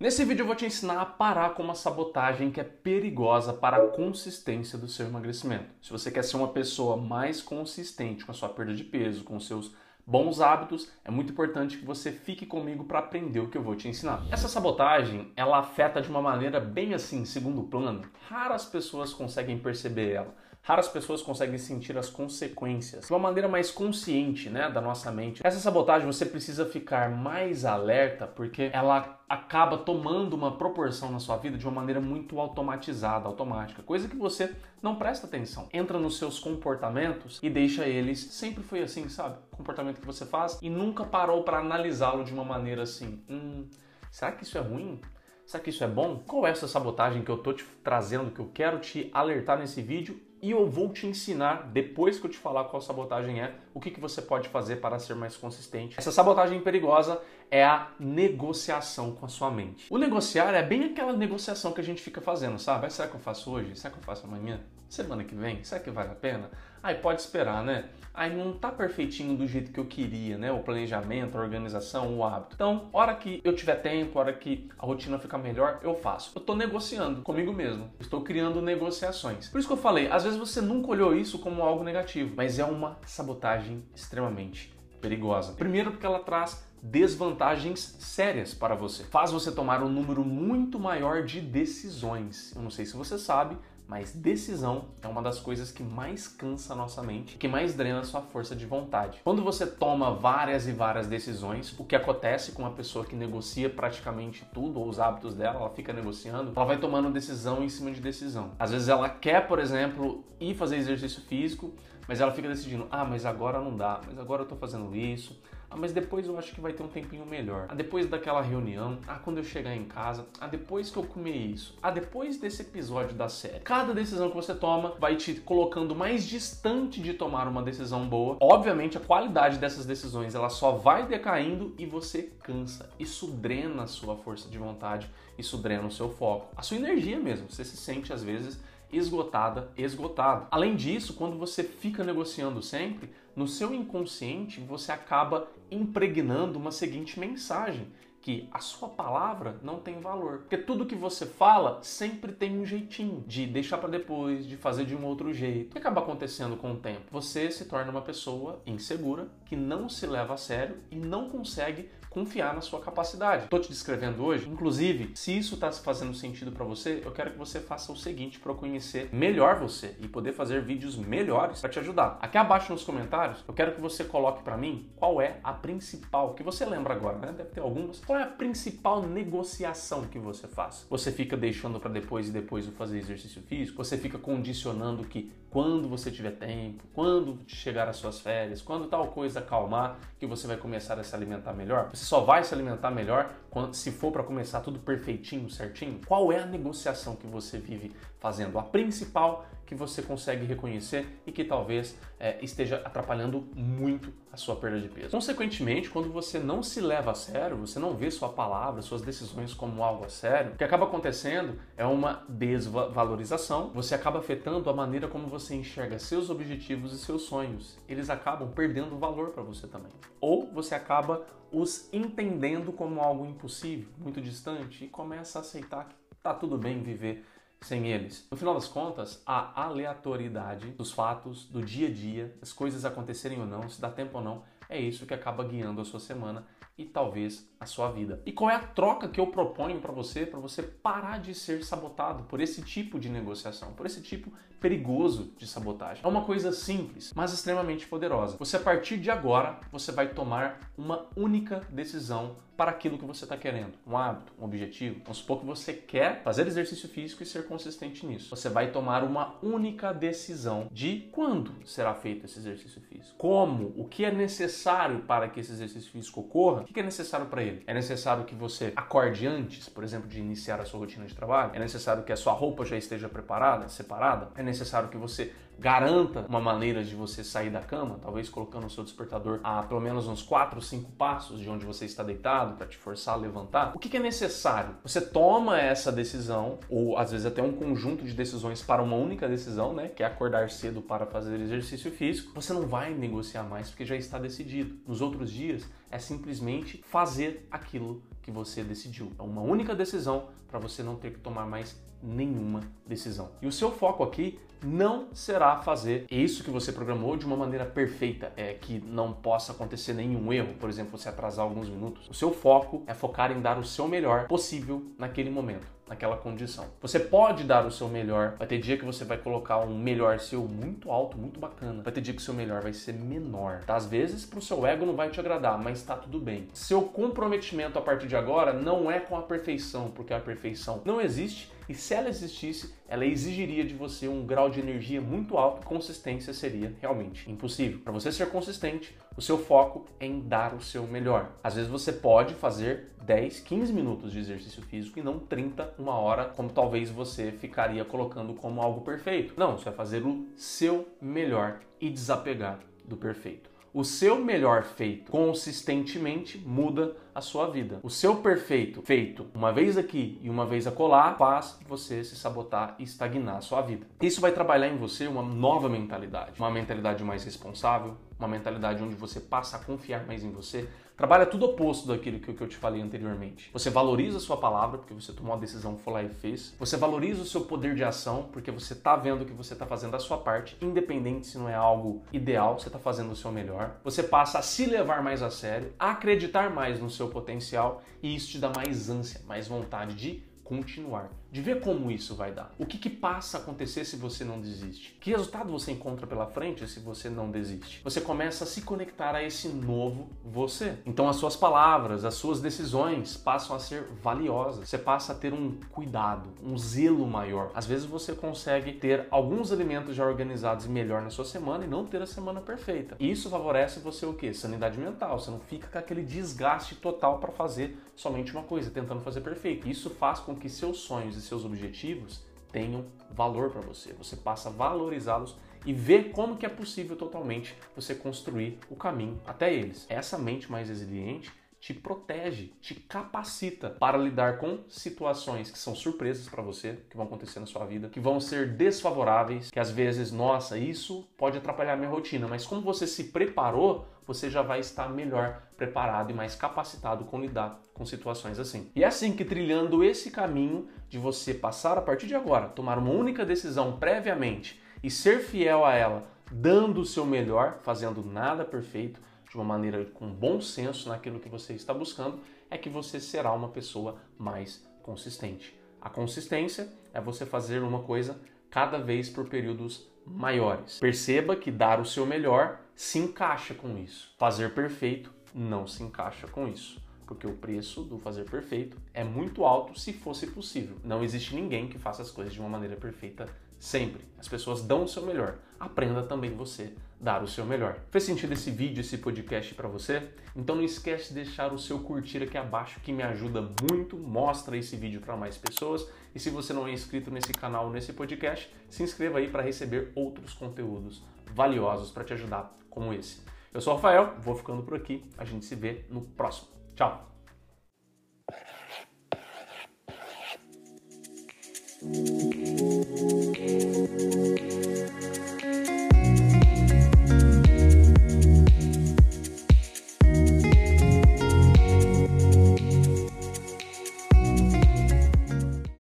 [0.00, 3.78] Nesse vídeo eu vou te ensinar a parar com uma sabotagem que é perigosa para
[3.78, 5.74] a consistência do seu emagrecimento.
[5.82, 9.40] Se você quer ser uma pessoa mais consistente com a sua perda de peso, com
[9.40, 9.74] seus
[10.06, 13.74] bons hábitos, é muito importante que você fique comigo para aprender o que eu vou
[13.74, 14.24] te ensinar.
[14.30, 18.08] Essa sabotagem, ela afeta de uma maneira bem assim, segundo plano.
[18.28, 20.32] Raras pessoas conseguem perceber ela.
[20.62, 25.40] Raras pessoas conseguem sentir as consequências de uma maneira mais consciente, né, da nossa mente.
[25.42, 31.36] Essa sabotagem você precisa ficar mais alerta porque ela acaba tomando uma proporção na sua
[31.36, 35.68] vida de uma maneira muito automatizada, automática, coisa que você não presta atenção.
[35.72, 39.38] Entra nos seus comportamentos e deixa eles sempre foi assim, sabe?
[39.50, 43.66] Comportamento que você faz e nunca parou para analisá-lo de uma maneira assim, hum,
[44.10, 45.00] será que isso é ruim?
[45.46, 46.22] Será que isso é bom?
[46.26, 49.80] Qual é essa sabotagem que eu tô te trazendo, que eu quero te alertar nesse
[49.80, 53.80] vídeo e eu vou te ensinar, depois que eu te falar qual sabotagem é, o
[53.80, 55.96] que, que você pode fazer para ser mais consistente.
[55.98, 57.20] Essa sabotagem perigosa
[57.50, 59.86] é a negociação com a sua mente.
[59.90, 62.92] O negociar é bem aquela negociação que a gente fica fazendo, sabe?
[62.92, 63.74] Será que eu faço hoje?
[63.76, 64.60] Será que eu faço amanhã?
[64.88, 65.62] Semana que vem?
[65.62, 66.50] Será que vale a pena?
[66.82, 67.90] Aí pode esperar, né?
[68.14, 70.50] Aí não tá perfeitinho do jeito que eu queria, né?
[70.50, 72.54] O planejamento, a organização, o hábito.
[72.54, 76.32] Então, hora que eu tiver tempo, hora que a rotina ficar melhor, eu faço.
[76.34, 77.90] Eu tô negociando comigo mesmo.
[78.00, 79.48] Estou criando negociações.
[79.48, 82.58] Por isso que eu falei, às vezes você nunca olhou isso como algo negativo, mas
[82.58, 85.52] é uma sabotagem extremamente perigosa.
[85.52, 89.04] Primeiro porque ela traz desvantagens sérias para você.
[89.04, 92.52] Faz você tomar um número muito maior de decisões.
[92.54, 93.56] Eu não sei se você sabe,
[93.88, 98.00] mas decisão é uma das coisas que mais cansa a nossa mente, que mais drena
[98.00, 99.20] a sua força de vontade.
[99.24, 103.70] Quando você toma várias e várias decisões, o que acontece com uma pessoa que negocia
[103.70, 107.90] praticamente tudo, ou os hábitos dela, ela fica negociando, ela vai tomando decisão em cima
[107.90, 108.50] de decisão.
[108.58, 111.72] Às vezes ela quer, por exemplo, ir fazer exercício físico,
[112.08, 115.38] mas ela fica decidindo: ah, mas agora não dá, mas agora eu tô fazendo isso,
[115.70, 117.66] ah, mas depois eu acho que vai ter um tempinho melhor.
[117.68, 121.36] Ah, depois daquela reunião, ah, quando eu chegar em casa, ah, depois que eu comer
[121.36, 123.60] isso, ah, depois desse episódio da série.
[123.60, 128.38] Cada decisão que você toma vai te colocando mais distante de tomar uma decisão boa.
[128.40, 132.88] Obviamente, a qualidade dessas decisões ela só vai decaindo e você cansa.
[132.98, 137.18] Isso drena a sua força de vontade, isso drena o seu foco, a sua energia
[137.18, 137.50] mesmo.
[137.50, 138.58] Você se sente às vezes
[138.92, 140.46] esgotada, esgotado.
[140.50, 147.20] Além disso, quando você fica negociando sempre, no seu inconsciente você acaba impregnando uma seguinte
[147.20, 147.86] mensagem,
[148.28, 150.40] que a sua palavra não tem valor.
[150.40, 154.84] Porque tudo que você fala sempre tem um jeitinho de deixar para depois, de fazer
[154.84, 155.70] de um outro jeito.
[155.70, 157.06] O que acaba acontecendo com o tempo?
[157.10, 161.88] Você se torna uma pessoa insegura, que não se leva a sério e não consegue
[162.10, 163.44] confiar na sua capacidade.
[163.44, 167.38] Estou te descrevendo hoje, inclusive, se isso está fazendo sentido para você, eu quero que
[167.38, 171.78] você faça o seguinte para conhecer melhor você e poder fazer vídeos melhores para te
[171.78, 172.18] ajudar.
[172.20, 176.34] Aqui abaixo nos comentários, eu quero que você coloque para mim qual é a principal,
[176.34, 177.32] que você lembra agora, né?
[177.32, 178.00] Deve ter algumas.
[178.00, 180.86] Qual é a principal negociação que você faz?
[180.90, 183.82] Você fica deixando para depois e depois eu fazer exercício físico?
[183.82, 189.08] Você fica condicionando que quando você tiver tempo, quando chegar as suas férias, quando tal
[189.08, 191.88] coisa acalmar, que você vai começar a se alimentar melhor?
[191.90, 196.00] Você só vai se alimentar melhor quando, se for para começar tudo perfeitinho, certinho?
[196.06, 198.58] Qual é a negociação que você vive fazendo?
[198.58, 204.56] A principal que você consegue reconhecer e que talvez é, esteja atrapalhando muito a sua
[204.56, 205.10] perda de peso.
[205.10, 209.52] Consequentemente, quando você não se leva a sério, você não vê sua palavra, suas decisões
[209.52, 214.72] como algo a sério, o que acaba acontecendo é uma desvalorização, você acaba afetando a
[214.72, 217.76] maneira como você enxerga seus objetivos e seus sonhos.
[217.88, 219.92] Eles acabam perdendo valor para você também.
[220.20, 225.94] Ou você acaba os entendendo como algo impossível, muito distante e começa a aceitar que
[226.22, 227.26] tá tudo bem viver
[227.60, 228.26] sem eles.
[228.30, 233.40] No final das contas, a aleatoriedade dos fatos, do dia a dia, as coisas acontecerem
[233.40, 236.46] ou não, se dá tempo ou não, é isso que acaba guiando a sua semana
[236.78, 238.22] e talvez a sua vida.
[238.24, 241.64] E qual é a troca que eu proponho para você, para você parar de ser
[241.64, 246.04] sabotado por esse tipo de negociação, por esse tipo perigoso de sabotagem?
[246.04, 248.36] É uma coisa simples, mas extremamente poderosa.
[248.38, 253.24] Você a partir de agora, você vai tomar uma única decisão para aquilo que você
[253.24, 255.00] está querendo, um hábito, um objetivo.
[255.04, 258.34] Vamos supor que você quer fazer exercício físico e ser consistente nisso.
[258.34, 263.84] Você vai tomar uma única decisão de quando será feito esse exercício físico, como, o
[263.84, 267.62] que é necessário para que esse exercício físico ocorra o que é necessário para ele?
[267.66, 271.52] É necessário que você acorde antes, por exemplo, de iniciar a sua rotina de trabalho?
[271.54, 274.28] É necessário que a sua roupa já esteja preparada, separada?
[274.34, 278.70] É necessário que você garanta uma maneira de você sair da cama, talvez colocando o
[278.70, 282.66] seu despertador a pelo menos uns 4, 5 passos de onde você está deitado para
[282.66, 283.72] te forçar a levantar?
[283.74, 284.76] O que é necessário?
[284.82, 289.28] Você toma essa decisão, ou às vezes até um conjunto de decisões para uma única
[289.28, 289.88] decisão, né?
[289.88, 292.32] Que é acordar cedo para fazer exercício físico.
[292.34, 294.76] Você não vai negociar mais porque já está decidido.
[294.86, 299.10] Nos outros dias é simplesmente fazer aquilo que você decidiu.
[299.18, 303.30] É uma única decisão para você não ter que tomar mais nenhuma decisão.
[303.40, 307.64] E o seu foco aqui não será fazer isso que você programou de uma maneira
[307.64, 312.06] perfeita, é que não possa acontecer nenhum erro, por exemplo, você atrasar alguns minutos.
[312.10, 316.66] O seu foco é focar em dar o seu melhor possível naquele momento, naquela condição.
[316.80, 320.18] Você pode dar o seu melhor, vai ter dia que você vai colocar um melhor
[320.20, 321.82] seu muito alto, muito bacana.
[321.82, 323.64] Vai ter dia que o seu melhor vai ser menor.
[323.64, 323.76] Tá?
[323.76, 326.48] Às vezes pro seu ego não vai te agradar, mas tá tudo bem.
[326.52, 331.00] Seu comprometimento a partir de agora não é com a perfeição, porque a perfeição não
[331.00, 335.62] existe e se ela existisse, ela exigiria de você um grau de energia muito alto
[335.62, 337.80] e consistência seria realmente impossível.
[337.80, 341.32] Para você ser consistente, o seu foco é em dar o seu melhor.
[341.42, 345.98] Às vezes você pode fazer 10, 15 minutos de exercício físico e não 30, uma
[345.98, 349.34] hora, como talvez você ficaria colocando como algo perfeito.
[349.36, 353.57] Não, você vai fazer o seu melhor e desapegar do perfeito.
[353.72, 357.80] O seu melhor feito consistentemente muda a sua vida.
[357.82, 362.76] O seu perfeito feito uma vez aqui e uma vez acolá faz você se sabotar
[362.78, 363.86] e estagnar a sua vida.
[364.00, 368.94] Isso vai trabalhar em você uma nova mentalidade, uma mentalidade mais responsável, uma mentalidade onde
[368.94, 370.68] você passa a confiar mais em você,
[370.98, 373.48] trabalha tudo oposto daquilo que eu te falei anteriormente.
[373.52, 376.54] Você valoriza a sua palavra, porque você tomou uma decisão, foi lá e fez.
[376.58, 379.94] Você valoriza o seu poder de ação, porque você está vendo que você está fazendo
[379.94, 383.76] a sua parte, independente se não é algo ideal, você está fazendo o seu melhor.
[383.84, 388.16] Você passa a se levar mais a sério, a acreditar mais no seu potencial e
[388.16, 392.54] isso te dá mais ânsia, mais vontade de continuar, de ver como isso vai dar.
[392.58, 394.96] O que, que passa a acontecer se você não desiste?
[395.00, 397.80] Que resultado você encontra pela frente se você não desiste?
[397.84, 400.78] Você começa a se conectar a esse novo você.
[400.86, 404.68] Então as suas palavras, as suas decisões passam a ser valiosas.
[404.68, 407.50] Você passa a ter um cuidado, um zelo maior.
[407.54, 411.84] Às vezes você consegue ter alguns elementos já organizados melhor na sua semana e não
[411.84, 412.96] ter a semana perfeita.
[412.98, 414.32] E isso favorece você o quê?
[414.32, 415.18] Sanidade mental.
[415.18, 419.68] Você não fica com aquele desgaste total para fazer somente uma coisa, tentando fazer perfeito.
[419.68, 423.92] Isso faz com que seus sonhos e seus objetivos tenham valor para você.
[423.94, 425.36] Você passa a valorizá-los
[425.66, 429.86] e ver como que é possível totalmente você construir o caminho até eles.
[429.88, 436.28] Essa mente mais resiliente te protege, te capacita para lidar com situações que são surpresas
[436.28, 440.12] para você, que vão acontecer na sua vida, que vão ser desfavoráveis, que às vezes,
[440.12, 444.88] nossa, isso pode atrapalhar minha rotina, mas como você se preparou, você já vai estar
[444.88, 448.70] melhor preparado e mais capacitado com lidar com situações assim.
[448.74, 452.78] E é assim que trilhando esse caminho de você passar a partir de agora, tomar
[452.78, 458.44] uma única decisão previamente e ser fiel a ela, dando o seu melhor, fazendo nada
[458.44, 462.20] perfeito, de uma maneira com bom senso naquilo que você está buscando,
[462.50, 465.58] é que você será uma pessoa mais consistente.
[465.80, 468.20] A consistência é você fazer uma coisa
[468.50, 470.80] cada vez por períodos maiores.
[470.80, 474.14] Perceba que dar o seu melhor se encaixa com isso.
[474.16, 479.44] Fazer perfeito não se encaixa com isso porque o preço do fazer perfeito é muito
[479.46, 480.76] alto se fosse possível.
[480.84, 483.26] Não existe ninguém que faça as coisas de uma maneira perfeita
[483.58, 484.04] sempre.
[484.18, 485.36] As pessoas dão o seu melhor.
[485.58, 487.78] Aprenda também você dar o seu melhor.
[487.90, 490.08] Fez sentido esse vídeo, esse podcast para você?
[490.34, 493.96] Então não esquece de deixar o seu curtir aqui abaixo que me ajuda muito.
[493.96, 495.88] Mostra esse vídeo para mais pessoas.
[496.14, 499.92] E se você não é inscrito nesse canal, nesse podcast, se inscreva aí para receber
[499.94, 501.02] outros conteúdos
[501.34, 503.20] valiosos para te ajudar como esse.
[503.52, 505.04] Eu sou o Rafael, vou ficando por aqui.
[505.16, 506.48] A gente se vê no próximo.
[506.74, 507.17] Tchau.